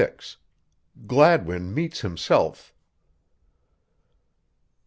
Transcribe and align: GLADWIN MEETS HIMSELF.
GLADWIN 1.05 1.75
MEETS 1.75 2.01
HIMSELF. 2.01 2.73